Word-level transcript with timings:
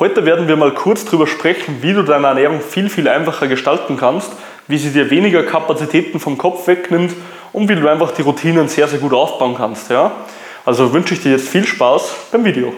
Heute 0.00 0.26
werden 0.26 0.48
wir 0.48 0.56
mal 0.56 0.74
kurz 0.74 1.04
darüber 1.04 1.28
sprechen, 1.28 1.76
wie 1.80 1.92
du 1.92 2.02
deine 2.02 2.26
Ernährung 2.26 2.60
viel, 2.60 2.88
viel 2.88 3.06
einfacher 3.06 3.46
gestalten 3.46 3.96
kannst, 3.96 4.32
wie 4.66 4.76
sie 4.76 4.90
dir 4.90 5.08
weniger 5.08 5.44
Kapazitäten 5.44 6.18
vom 6.18 6.36
Kopf 6.36 6.66
wegnimmt 6.66 7.14
und 7.52 7.68
wie 7.68 7.76
du 7.76 7.86
einfach 7.86 8.10
die 8.10 8.22
Routinen 8.22 8.66
sehr, 8.66 8.88
sehr 8.88 8.98
gut 8.98 9.12
aufbauen 9.12 9.54
kannst. 9.56 9.92
Ja? 9.92 10.10
Also 10.64 10.92
wünsche 10.92 11.14
ich 11.14 11.22
dir 11.22 11.30
jetzt 11.30 11.48
viel 11.48 11.64
Spaß 11.64 12.12
beim 12.32 12.44
Video. 12.44 12.74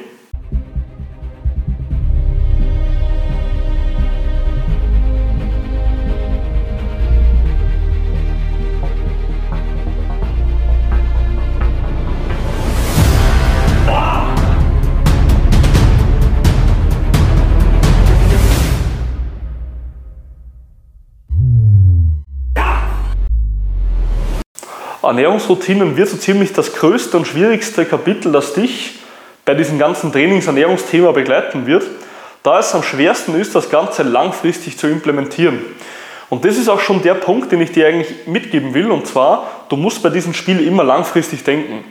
Ernährungsroutinen 25.08 25.96
wird 25.96 26.08
so 26.08 26.16
ziemlich 26.16 26.52
das 26.52 26.74
größte 26.74 27.16
und 27.16 27.26
schwierigste 27.26 27.84
Kapitel, 27.84 28.32
das 28.32 28.54
dich 28.54 28.98
bei 29.44 29.54
diesem 29.54 29.78
ganzen 29.78 30.12
Trainings-Ernährungsthema 30.12 31.12
begleiten 31.12 31.66
wird, 31.66 31.84
da 32.42 32.58
es 32.58 32.74
am 32.74 32.82
schwersten 32.82 33.34
ist, 33.34 33.54
das 33.54 33.70
Ganze 33.70 34.02
langfristig 34.02 34.78
zu 34.78 34.86
implementieren. 34.86 35.60
Und 36.28 36.44
das 36.44 36.56
ist 36.56 36.68
auch 36.68 36.80
schon 36.80 37.02
der 37.02 37.14
Punkt, 37.14 37.52
den 37.52 37.60
ich 37.60 37.72
dir 37.72 37.86
eigentlich 37.86 38.26
mitgeben 38.26 38.74
will, 38.74 38.90
und 38.90 39.06
zwar, 39.06 39.46
du 39.68 39.76
musst 39.76 40.02
bei 40.02 40.10
diesem 40.10 40.34
Spiel 40.34 40.60
immer 40.60 40.82
langfristig 40.82 41.44
denken. 41.44 41.84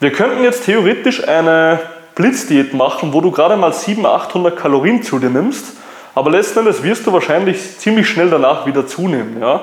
Wir 0.00 0.10
könnten 0.12 0.42
jetzt 0.42 0.64
theoretisch 0.64 1.26
eine 1.26 1.78
Blitzdiät 2.14 2.74
machen, 2.74 3.12
wo 3.12 3.20
du 3.20 3.30
gerade 3.30 3.56
mal 3.56 3.72
700, 3.72 4.12
800 4.12 4.56
Kalorien 4.56 5.02
zu 5.02 5.18
dir 5.18 5.30
nimmst, 5.30 5.76
aber 6.14 6.30
letzten 6.30 6.60
Endes 6.60 6.82
wirst 6.82 7.06
du 7.06 7.12
wahrscheinlich 7.12 7.78
ziemlich 7.78 8.08
schnell 8.08 8.30
danach 8.30 8.66
wieder 8.66 8.86
zunehmen. 8.86 9.40
Ja? 9.40 9.62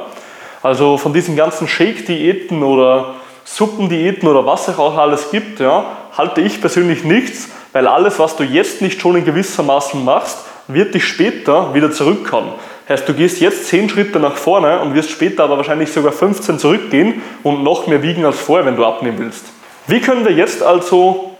Also 0.61 0.97
von 0.97 1.13
diesen 1.13 1.35
ganzen 1.35 1.67
Shake-Diäten 1.67 2.63
oder 2.63 3.15
Suppendiäten 3.45 4.27
oder 4.27 4.45
was 4.45 4.67
es 4.67 4.77
auch 4.77 4.97
alles 4.97 5.31
gibt, 5.31 5.59
ja, 5.59 5.85
halte 6.17 6.41
ich 6.41 6.59
persönlich 6.59 7.03
nichts, 7.03 7.49
weil 7.71 7.87
alles, 7.87 8.19
was 8.19 8.35
du 8.35 8.43
jetzt 8.43 8.81
nicht 8.81 8.99
schon 9.01 9.15
in 9.15 9.25
gewissermaßen 9.25 10.03
machst, 10.03 10.39
wird 10.67 10.93
dich 10.93 11.05
später 11.07 11.73
wieder 11.73 11.91
zurückkommen. 11.91 12.51
Heißt, 12.89 13.07
du 13.07 13.13
gehst 13.13 13.39
jetzt 13.39 13.67
10 13.67 13.89
Schritte 13.89 14.19
nach 14.19 14.35
vorne 14.35 14.79
und 14.79 14.93
wirst 14.93 15.11
später 15.11 15.43
aber 15.43 15.57
wahrscheinlich 15.57 15.91
sogar 15.91 16.11
15 16.11 16.59
zurückgehen 16.59 17.21
und 17.43 17.63
noch 17.63 17.87
mehr 17.87 18.01
wiegen 18.01 18.25
als 18.25 18.39
vorher, 18.39 18.65
wenn 18.65 18.75
du 18.75 18.85
abnehmen 18.85 19.19
willst. 19.19 19.45
Wie 19.87 20.01
können 20.01 20.25
wir 20.25 20.33
jetzt 20.33 20.63
also 20.63 21.35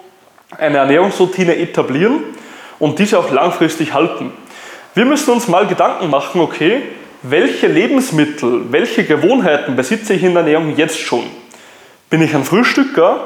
eine 0.57 0.77
Ernährungsroutine 0.77 1.57
etablieren 1.57 2.23
und 2.79 2.99
diese 2.99 3.19
auch 3.19 3.31
langfristig 3.31 3.93
halten? 3.93 4.31
Wir 4.93 5.05
müssen 5.05 5.31
uns 5.31 5.47
mal 5.47 5.67
Gedanken 5.67 6.09
machen, 6.09 6.41
okay, 6.41 6.81
welche 7.21 7.67
Lebensmittel, 7.67 8.71
welche 8.71 9.03
Gewohnheiten 9.03 9.75
besitze 9.75 10.13
ich 10.13 10.23
in 10.23 10.33
der 10.33 10.43
Ernährung 10.43 10.75
jetzt 10.75 10.99
schon? 10.99 11.23
Bin 12.09 12.21
ich 12.21 12.35
ein 12.35 12.43
Frühstücker? 12.43 13.19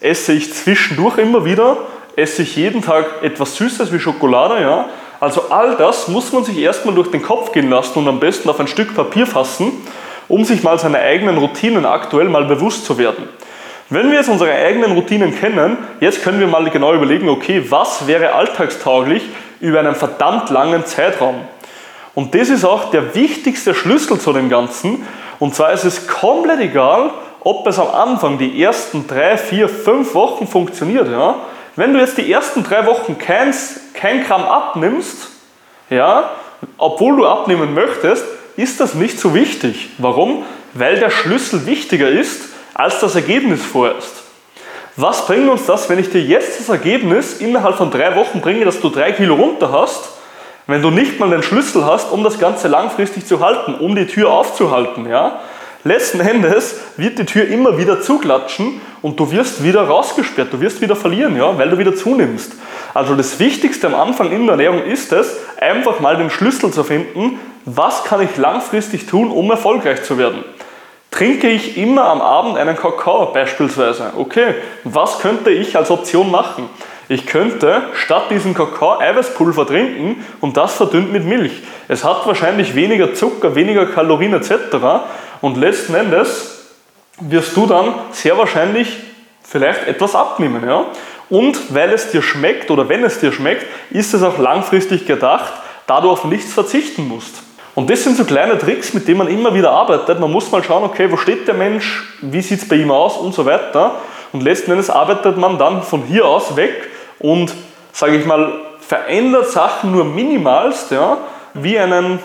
Esse 0.00 0.32
ich 0.32 0.52
zwischendurch 0.52 1.18
immer 1.18 1.44
wieder? 1.44 1.78
Esse 2.16 2.42
ich 2.42 2.56
jeden 2.56 2.82
Tag 2.82 3.22
etwas 3.22 3.56
Süßes 3.56 3.92
wie 3.92 3.98
Schokolade? 3.98 4.60
Ja? 4.60 4.86
Also 5.20 5.48
all 5.50 5.76
das 5.76 6.08
muss 6.08 6.32
man 6.32 6.44
sich 6.44 6.58
erstmal 6.58 6.94
durch 6.94 7.10
den 7.10 7.22
Kopf 7.22 7.52
gehen 7.52 7.70
lassen 7.70 7.98
und 7.98 8.08
am 8.08 8.20
besten 8.20 8.50
auf 8.50 8.60
ein 8.60 8.68
Stück 8.68 8.94
Papier 8.94 9.26
fassen, 9.26 9.72
um 10.28 10.44
sich 10.44 10.62
mal 10.62 10.78
seine 10.78 10.98
eigenen 10.98 11.38
Routinen 11.38 11.86
aktuell 11.86 12.28
mal 12.28 12.44
bewusst 12.44 12.84
zu 12.84 12.98
werden. 12.98 13.28
Wenn 13.88 14.10
wir 14.10 14.18
jetzt 14.18 14.28
unsere 14.28 14.52
eigenen 14.52 14.92
Routinen 14.92 15.38
kennen, 15.38 15.78
jetzt 16.00 16.22
können 16.24 16.40
wir 16.40 16.48
mal 16.48 16.68
genau 16.70 16.92
überlegen, 16.92 17.28
okay, 17.28 17.62
was 17.68 18.08
wäre 18.08 18.34
alltagstauglich 18.34 19.22
über 19.60 19.78
einen 19.78 19.94
verdammt 19.94 20.50
langen 20.50 20.84
Zeitraum? 20.84 21.36
Und 22.16 22.34
das 22.34 22.48
ist 22.48 22.64
auch 22.64 22.90
der 22.90 23.14
wichtigste 23.14 23.74
Schlüssel 23.74 24.18
zu 24.18 24.32
dem 24.32 24.48
Ganzen. 24.48 25.06
Und 25.38 25.54
zwar 25.54 25.72
ist 25.72 25.84
es 25.84 26.06
komplett 26.06 26.60
egal, 26.60 27.10
ob 27.40 27.66
es 27.66 27.78
am 27.78 27.88
Anfang 27.88 28.38
die 28.38 28.60
ersten 28.62 29.06
drei, 29.06 29.36
vier, 29.36 29.68
fünf 29.68 30.14
Wochen 30.14 30.46
funktioniert. 30.46 31.08
Ja? 31.10 31.36
Wenn 31.76 31.92
du 31.92 32.00
jetzt 32.00 32.16
die 32.16 32.32
ersten 32.32 32.64
drei 32.64 32.86
Wochen 32.86 33.18
kein, 33.18 33.54
kein 33.92 34.24
Gramm 34.24 34.44
abnimmst, 34.44 35.28
ja, 35.90 36.30
obwohl 36.78 37.16
du 37.16 37.26
abnehmen 37.26 37.74
möchtest, 37.74 38.24
ist 38.56 38.80
das 38.80 38.94
nicht 38.94 39.20
so 39.20 39.34
wichtig. 39.34 39.90
Warum? 39.98 40.44
Weil 40.72 40.98
der 40.98 41.10
Schlüssel 41.10 41.66
wichtiger 41.66 42.08
ist 42.08 42.48
als 42.72 42.98
das 42.98 43.14
Ergebnis 43.14 43.62
vorerst. 43.62 44.22
Was 44.96 45.26
bringt 45.26 45.50
uns 45.50 45.66
das, 45.66 45.90
wenn 45.90 45.98
ich 45.98 46.08
dir 46.08 46.22
jetzt 46.22 46.60
das 46.60 46.70
Ergebnis 46.70 47.42
innerhalb 47.42 47.76
von 47.76 47.90
drei 47.90 48.16
Wochen 48.16 48.40
bringe, 48.40 48.64
dass 48.64 48.80
du 48.80 48.88
drei 48.88 49.12
Kilo 49.12 49.34
runter 49.34 49.70
hast 49.70 50.15
wenn 50.66 50.82
du 50.82 50.90
nicht 50.90 51.20
mal 51.20 51.30
den 51.30 51.42
Schlüssel 51.42 51.84
hast, 51.84 52.10
um 52.10 52.24
das 52.24 52.38
Ganze 52.38 52.68
langfristig 52.68 53.26
zu 53.26 53.40
halten, 53.40 53.74
um 53.74 53.94
die 53.94 54.06
Tür 54.06 54.30
aufzuhalten, 54.30 55.08
ja, 55.08 55.40
letzten 55.84 56.20
Endes 56.20 56.80
wird 56.96 57.18
die 57.18 57.24
Tür 57.24 57.46
immer 57.46 57.78
wieder 57.78 58.00
zuklatschen 58.00 58.80
und 59.02 59.20
du 59.20 59.30
wirst 59.30 59.62
wieder 59.62 59.82
rausgesperrt, 59.82 60.52
du 60.52 60.60
wirst 60.60 60.80
wieder 60.80 60.96
verlieren, 60.96 61.36
ja, 61.36 61.56
weil 61.56 61.70
du 61.70 61.78
wieder 61.78 61.94
zunimmst. 61.94 62.52
Also 62.92 63.14
das 63.14 63.38
Wichtigste 63.38 63.86
am 63.86 63.94
Anfang 63.94 64.32
in 64.32 64.46
der 64.46 64.52
Ernährung 64.52 64.82
ist 64.82 65.12
es, 65.12 65.36
einfach 65.60 66.00
mal 66.00 66.16
den 66.16 66.30
Schlüssel 66.30 66.72
zu 66.72 66.82
finden, 66.82 67.38
was 67.64 68.04
kann 68.04 68.20
ich 68.20 68.36
langfristig 68.36 69.06
tun, 69.06 69.30
um 69.30 69.50
erfolgreich 69.50 70.02
zu 70.02 70.18
werden. 70.18 70.44
Trinke 71.10 71.48
ich 71.48 71.78
immer 71.78 72.04
am 72.04 72.20
Abend 72.20 72.58
einen 72.58 72.76
Kakao 72.76 73.32
beispielsweise? 73.32 74.12
Okay, 74.16 74.54
was 74.84 75.20
könnte 75.20 75.50
ich 75.50 75.76
als 75.76 75.90
Option 75.90 76.30
machen? 76.30 76.68
Ich 77.08 77.26
könnte 77.26 77.84
statt 77.94 78.30
diesem 78.30 78.52
Kakao 78.54 78.98
Eiweißpulver 78.98 79.66
trinken 79.66 80.24
und 80.40 80.56
das 80.56 80.74
verdünnt 80.74 81.12
mit 81.12 81.24
Milch. 81.24 81.52
Es 81.86 82.02
hat 82.02 82.26
wahrscheinlich 82.26 82.74
weniger 82.74 83.14
Zucker, 83.14 83.54
weniger 83.54 83.86
Kalorien 83.86 84.34
etc. 84.34 84.52
Und 85.40 85.56
letzten 85.56 85.94
Endes 85.94 86.66
wirst 87.20 87.56
du 87.56 87.66
dann 87.66 87.94
sehr 88.10 88.36
wahrscheinlich 88.36 88.96
vielleicht 89.42 89.86
etwas 89.86 90.16
abnehmen. 90.16 90.66
Ja? 90.66 90.86
Und 91.30 91.74
weil 91.74 91.92
es 91.92 92.10
dir 92.10 92.22
schmeckt 92.22 92.70
oder 92.70 92.88
wenn 92.88 93.04
es 93.04 93.20
dir 93.20 93.32
schmeckt, 93.32 93.66
ist 93.90 94.12
es 94.12 94.22
auch 94.22 94.38
langfristig 94.38 95.06
gedacht, 95.06 95.52
da 95.86 96.00
du 96.00 96.10
auf 96.10 96.24
nichts 96.24 96.52
verzichten 96.52 97.06
musst. 97.06 97.42
Und 97.76 97.90
das 97.90 98.02
sind 98.02 98.16
so 98.16 98.24
kleine 98.24 98.58
Tricks, 98.58 98.94
mit 98.94 99.06
denen 99.06 99.18
man 99.18 99.28
immer 99.28 99.54
wieder 99.54 99.70
arbeitet. 99.70 100.18
Man 100.18 100.32
muss 100.32 100.50
mal 100.50 100.64
schauen, 100.64 100.82
okay, 100.82 101.10
wo 101.12 101.16
steht 101.16 101.46
der 101.46 101.54
Mensch, 101.54 102.16
wie 102.20 102.40
sieht 102.40 102.62
es 102.62 102.68
bei 102.68 102.76
ihm 102.76 102.90
aus 102.90 103.16
und 103.16 103.34
so 103.34 103.44
weiter. 103.44 103.96
Und 104.32 104.42
letzten 104.42 104.72
Endes 104.72 104.90
arbeitet 104.90 105.36
man 105.36 105.58
dann 105.58 105.82
von 105.82 106.02
hier 106.02 106.26
aus 106.26 106.56
weg 106.56 106.90
und, 107.18 107.52
sage 107.92 108.16
ich 108.16 108.26
mal, 108.26 108.52
verändert 108.80 109.50
Sachen 109.50 109.92
nur 109.92 110.04
minimalst, 110.04 110.90
ja, 110.90 111.18
wie 111.54 111.78
einen 111.78 112.18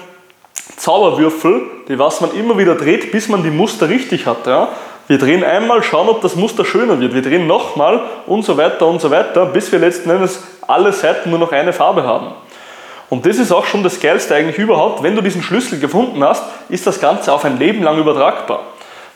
Zauberwürfel, 0.77 1.61
die 1.87 1.99
was 1.99 2.21
man 2.21 2.33
immer 2.35 2.57
wieder 2.57 2.75
dreht, 2.75 3.11
bis 3.11 3.27
man 3.27 3.43
die 3.43 3.49
Muster 3.49 3.89
richtig 3.89 4.25
hat. 4.25 4.47
Ja. 4.47 4.69
Wir 5.07 5.17
drehen 5.17 5.43
einmal, 5.43 5.83
schauen, 5.83 6.09
ob 6.09 6.21
das 6.21 6.35
Muster 6.35 6.65
schöner 6.65 6.99
wird. 6.99 7.13
Wir 7.13 7.21
drehen 7.21 7.47
nochmal 7.47 8.01
und 8.27 8.43
so 8.43 8.57
weiter 8.57 8.87
und 8.87 9.01
so 9.01 9.11
weiter, 9.11 9.45
bis 9.45 9.71
wir 9.71 9.79
letzten 9.79 10.09
Endes 10.09 10.43
alle 10.67 10.93
Seiten 10.93 11.29
nur 11.29 11.39
noch 11.39 11.51
eine 11.51 11.73
Farbe 11.73 12.03
haben. 12.03 12.27
Und 13.09 13.25
das 13.25 13.37
ist 13.37 13.51
auch 13.51 13.65
schon 13.65 13.83
das 13.83 13.99
Geilste 13.99 14.35
eigentlich 14.35 14.57
überhaupt. 14.57 15.03
Wenn 15.03 15.15
du 15.15 15.21
diesen 15.21 15.43
Schlüssel 15.43 15.79
gefunden 15.79 16.23
hast, 16.23 16.43
ist 16.69 16.87
das 16.87 17.01
Ganze 17.01 17.33
auf 17.33 17.43
ein 17.43 17.59
Leben 17.59 17.83
lang 17.83 17.97
übertragbar. 17.97 18.61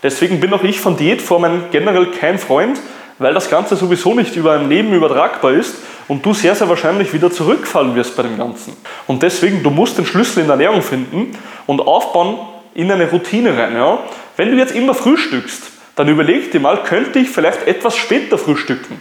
Deswegen 0.02 0.38
bin 0.38 0.52
auch 0.52 0.62
ich 0.62 0.80
von 0.80 0.96
Diätformen 0.96 1.64
generell 1.70 2.10
kein 2.10 2.38
Freund, 2.38 2.78
weil 3.18 3.34
das 3.34 3.50
Ganze 3.50 3.76
sowieso 3.76 4.14
nicht 4.14 4.36
über 4.36 4.52
ein 4.52 4.68
Leben 4.68 4.92
übertragbar 4.92 5.52
ist 5.52 5.76
und 6.08 6.24
du 6.24 6.34
sehr, 6.34 6.54
sehr 6.54 6.68
wahrscheinlich 6.68 7.12
wieder 7.12 7.30
zurückfallen 7.30 7.94
wirst 7.94 8.16
bei 8.16 8.22
dem 8.22 8.36
Ganzen. 8.36 8.76
Und 9.06 9.22
deswegen, 9.22 9.62
du 9.62 9.70
musst 9.70 9.98
den 9.98 10.06
Schlüssel 10.06 10.40
in 10.40 10.46
der 10.46 10.54
Ernährung 10.54 10.82
finden 10.82 11.36
und 11.66 11.80
aufbauen 11.80 12.38
in 12.74 12.90
eine 12.90 13.10
Routine 13.10 13.56
rein. 13.56 13.74
Ja? 13.74 13.98
Wenn 14.36 14.50
du 14.50 14.56
jetzt 14.56 14.74
immer 14.74 14.94
frühstückst, 14.94 15.62
dann 15.96 16.08
überleg 16.08 16.52
dir 16.52 16.60
mal, 16.60 16.82
könnte 16.82 17.18
ich 17.18 17.30
vielleicht 17.30 17.66
etwas 17.66 17.96
später 17.96 18.36
frühstücken? 18.36 19.00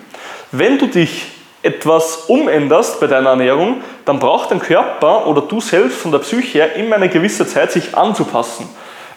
Wenn 0.51 0.77
du 0.77 0.87
dich 0.87 1.27
etwas 1.61 2.25
umänderst 2.27 2.99
bei 2.99 3.07
deiner 3.07 3.31
Ernährung, 3.31 3.81
dann 4.05 4.19
braucht 4.19 4.51
dein 4.51 4.59
Körper 4.59 5.27
oder 5.27 5.41
du 5.41 5.59
selbst 5.59 5.97
von 5.97 6.11
der 6.11 6.19
Psyche 6.19 6.59
her 6.59 6.75
immer 6.75 6.95
eine 6.95 7.09
gewisse 7.09 7.45
Zeit, 7.47 7.71
sich 7.71 7.97
anzupassen. 7.97 8.69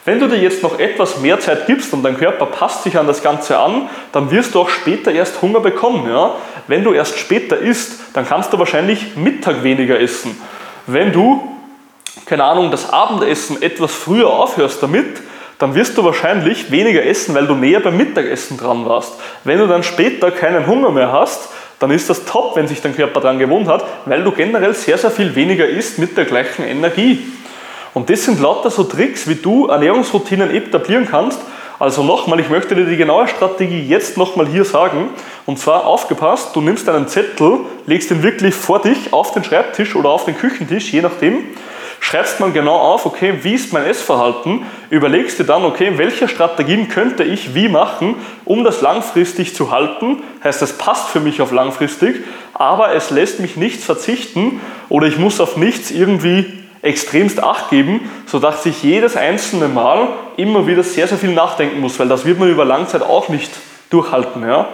Wenn 0.09 0.19
du 0.19 0.25
dir 0.25 0.39
jetzt 0.39 0.63
noch 0.63 0.79
etwas 0.79 1.19
mehr 1.19 1.39
Zeit 1.39 1.67
gibst 1.67 1.93
und 1.93 2.01
dein 2.01 2.17
Körper 2.17 2.47
passt 2.47 2.81
sich 2.81 2.97
an 2.97 3.05
das 3.05 3.21
Ganze 3.21 3.59
an, 3.59 3.89
dann 4.11 4.31
wirst 4.31 4.55
du 4.55 4.61
auch 4.61 4.69
später 4.69 5.11
erst 5.11 5.43
Hunger 5.43 5.59
bekommen. 5.59 6.09
Ja? 6.09 6.33
Wenn 6.65 6.83
du 6.83 6.93
erst 6.93 7.19
später 7.19 7.59
isst, 7.59 7.99
dann 8.13 8.27
kannst 8.27 8.51
du 8.51 8.57
wahrscheinlich 8.57 9.15
Mittag 9.17 9.61
weniger 9.61 9.99
essen. 9.99 10.35
Wenn 10.87 11.11
du, 11.11 11.55
keine 12.25 12.43
Ahnung, 12.43 12.71
das 12.71 12.91
Abendessen 12.91 13.61
etwas 13.61 13.93
früher 13.93 14.31
aufhörst 14.31 14.81
damit, 14.81 15.21
dann 15.59 15.75
wirst 15.75 15.95
du 15.95 16.03
wahrscheinlich 16.03 16.71
weniger 16.71 17.05
essen, 17.05 17.35
weil 17.35 17.45
du 17.45 17.53
näher 17.53 17.79
beim 17.79 17.95
Mittagessen 17.95 18.57
dran 18.57 18.87
warst. 18.87 19.13
Wenn 19.43 19.59
du 19.59 19.67
dann 19.67 19.83
später 19.83 20.31
keinen 20.31 20.65
Hunger 20.65 20.89
mehr 20.89 21.11
hast, 21.11 21.49
dann 21.77 21.91
ist 21.91 22.09
das 22.09 22.25
top, 22.25 22.55
wenn 22.55 22.67
sich 22.67 22.81
dein 22.81 22.95
Körper 22.95 23.21
daran 23.21 23.37
gewohnt 23.37 23.67
hat, 23.67 23.85
weil 24.05 24.23
du 24.23 24.31
generell 24.31 24.73
sehr, 24.73 24.97
sehr 24.97 25.11
viel 25.11 25.35
weniger 25.35 25.67
isst 25.67 25.99
mit 25.99 26.17
der 26.17 26.25
gleichen 26.25 26.63
Energie. 26.63 27.27
Und 27.93 28.09
das 28.09 28.25
sind 28.25 28.39
lauter 28.39 28.69
so 28.69 28.83
Tricks, 28.83 29.27
wie 29.27 29.35
du 29.35 29.67
Ernährungsroutinen 29.67 30.51
etablieren 30.51 31.07
kannst, 31.09 31.39
Also 31.81 32.03
nochmal, 32.03 32.41
ich 32.41 32.49
möchte 32.49 32.75
dir 32.75 32.83
die 32.83 32.97
genaue 32.97 33.29
Strategie 33.29 33.81
jetzt 33.81 34.17
nochmal 34.17 34.47
hier 34.47 34.65
sagen. 34.65 35.11
Und 35.45 35.59
zwar 35.59 35.87
aufgepasst, 35.87 36.53
du 36.53 36.59
nimmst 36.59 36.89
einen 36.89 37.07
Zettel, 37.07 37.61
legst 37.85 38.11
ihn 38.11 38.21
wirklich 38.21 38.53
vor 38.53 38.81
dich 38.81 39.13
auf 39.13 39.31
den 39.31 39.45
Schreibtisch 39.45 39.95
oder 39.95 40.09
auf 40.09 40.25
den 40.25 40.37
Küchentisch, 40.37 40.91
je 40.91 41.01
nachdem. 41.01 41.37
Schreibst 42.01 42.41
mal 42.41 42.51
genau 42.51 42.75
auf, 42.75 43.05
okay, 43.05 43.39
wie 43.43 43.53
ist 43.53 43.71
mein 43.71 43.85
Essverhalten? 43.85 44.63
Überlegst 44.89 45.39
dir 45.39 45.45
dann, 45.45 45.63
okay, 45.63 45.93
welche 45.95 46.27
Strategien 46.27 46.89
könnte 46.89 47.23
ich 47.23 47.55
wie 47.55 47.69
machen, 47.69 48.15
um 48.43 48.65
das 48.65 48.81
langfristig 48.81 49.55
zu 49.55 49.71
halten? 49.71 50.21
Heißt, 50.43 50.61
es 50.61 50.73
passt 50.73 51.09
für 51.09 51.21
mich 51.21 51.41
auf 51.41 51.51
langfristig, 51.51 52.23
aber 52.53 52.93
es 52.93 53.09
lässt 53.09 53.39
mich 53.39 53.55
nichts 53.55 53.85
verzichten 53.85 54.59
oder 54.89 55.07
ich 55.07 55.17
muss 55.17 55.39
auf 55.39 55.55
nichts 55.55 55.91
irgendwie 55.91 56.58
extremst 56.81 57.43
Acht 57.43 57.69
geben, 57.69 58.09
sodass 58.25 58.65
ich 58.65 58.83
jedes 58.83 59.17
einzelne 59.17 59.67
Mal 59.67 60.09
immer 60.37 60.65
wieder 60.67 60.83
sehr, 60.83 61.07
sehr 61.07 61.17
viel 61.17 61.33
nachdenken 61.33 61.79
muss, 61.79 61.99
weil 61.99 62.07
das 62.07 62.25
wird 62.25 62.39
man 62.39 62.49
über 62.49 62.65
Langzeit 62.65 63.01
auch 63.01 63.29
nicht 63.29 63.51
durchhalten. 63.89 64.47
Ja? 64.47 64.67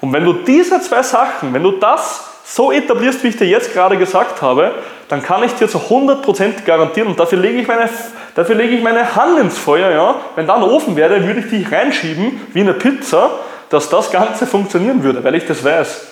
Und 0.00 0.12
wenn 0.12 0.24
du 0.24 0.34
diese 0.34 0.80
zwei 0.80 1.02
Sachen, 1.02 1.54
wenn 1.54 1.62
du 1.62 1.72
das 1.72 2.24
so 2.44 2.70
etablierst, 2.70 3.24
wie 3.24 3.28
ich 3.28 3.36
dir 3.36 3.46
jetzt 3.46 3.72
gerade 3.72 3.96
gesagt 3.96 4.42
habe, 4.42 4.74
dann 5.08 5.22
kann 5.22 5.42
ich 5.42 5.52
dir 5.52 5.68
zu 5.68 5.78
100% 5.78 6.64
garantieren, 6.64 7.08
und 7.08 7.18
dafür 7.18 7.38
lege 7.38 7.58
ich 7.60 7.66
meine, 7.66 7.88
dafür 8.34 8.54
lege 8.54 8.76
ich 8.76 8.82
meine 8.82 9.16
Hand 9.16 9.38
ins 9.38 9.58
Feuer, 9.58 9.90
ja? 9.90 10.14
wenn 10.34 10.46
da 10.46 10.56
ein 10.56 10.62
Ofen 10.62 10.96
wäre, 10.96 11.26
würde 11.26 11.40
ich 11.40 11.48
die 11.48 11.62
reinschieben 11.62 12.40
wie 12.52 12.60
eine 12.60 12.74
Pizza, 12.74 13.30
dass 13.70 13.88
das 13.88 14.10
Ganze 14.10 14.46
funktionieren 14.46 15.02
würde, 15.02 15.24
weil 15.24 15.34
ich 15.34 15.46
das 15.46 15.64
weiß. 15.64 16.06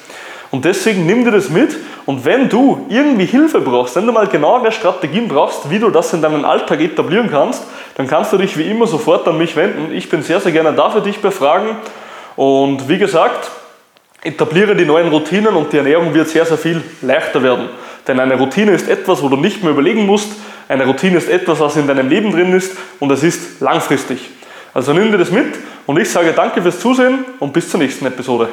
Und 0.55 0.65
deswegen 0.65 1.05
nimm 1.05 1.25
dir 1.25 1.33
das 1.33 1.51
mit 1.51 1.77
und 2.07 2.25
wenn 2.25 2.49
du 2.49 2.87
irgendwie 2.89 3.25
Hilfe 3.25 3.61
brauchst, 3.61 3.97
wenn 3.97 4.07
du 4.07 4.13
mal 4.13 4.29
genauere 4.29 4.71
Strategien 4.71 5.27
brauchst, 5.27 5.69
wie 5.69 5.81
du 5.81 5.91
das 5.91 6.13
in 6.13 6.23
deinem 6.23 6.45
Alltag 6.45 6.81
etablieren 6.81 7.29
kannst, 7.29 7.65
dann 7.97 8.07
kannst 8.07 8.33
du 8.33 8.39
dich 8.39 8.57
wie 8.57 8.71
immer 8.71 8.87
sofort 8.87 9.27
an 9.27 9.37
mich 9.37 9.57
wenden. 9.57 9.93
Ich 9.93 10.09
bin 10.09 10.23
sehr, 10.23 10.39
sehr 10.39 10.53
gerne 10.53 10.73
da 10.73 10.91
für 10.91 11.01
dich 11.01 11.19
bei 11.21 11.33
Fragen. 11.33 11.71
Und 12.37 12.89
wie 12.89 12.99
gesagt, 12.99 13.51
etabliere 14.23 14.77
die 14.77 14.85
neuen 14.85 15.09
Routinen 15.09 15.57
und 15.57 15.73
die 15.73 15.79
Ernährung 15.79 16.15
wird 16.15 16.29
sehr, 16.29 16.47
sehr 16.47 16.57
viel 16.57 16.81
leichter 17.03 17.43
werden. 17.43 17.69
Denn 18.07 18.21
eine 18.21 18.39
Routine 18.39 18.71
ist 18.71 18.89
etwas, 18.89 19.25
wo 19.25 19.29
du 19.29 19.37
nicht 19.37 19.65
mehr 19.65 19.73
überlegen 19.73 20.07
musst. 20.07 20.29
Eine 20.69 20.87
Routine 20.87 21.19
ist 21.19 21.29
etwas, 21.29 21.59
was 21.59 21.75
in 21.75 21.89
deinem 21.89 22.09
Leben 22.09 22.31
drin 22.31 22.53
ist 22.53 22.77
und 23.01 23.11
es 23.11 23.25
ist 23.25 23.61
langfristig. 23.61 24.31
Also 24.73 24.93
nimm 24.93 25.11
dir 25.11 25.19
das 25.19 25.33
mit 25.33 25.47
und 25.87 25.99
ich 25.99 26.09
sage 26.09 26.33
danke 26.33 26.63
fürs 26.63 26.79
Zusehen 26.79 27.25
und 27.41 27.53
bis 27.53 27.69
zur 27.69 27.81
nächsten 27.81 28.07
Episode. 28.07 28.51